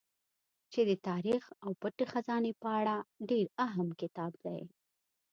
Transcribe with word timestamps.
چې 0.71 0.81
د 0.89 0.91
تاريڅ 1.07 1.43
او 1.63 1.71
پټې 1.81 2.05
خزانې 2.11 2.53
په 2.61 2.69
اړه 2.79 2.95
ډېر 3.29 3.45
اهم 3.65 3.87
کتاب 4.01 4.31
دی 4.45 4.61